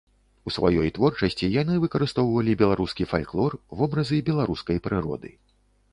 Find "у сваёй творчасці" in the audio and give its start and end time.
0.49-1.49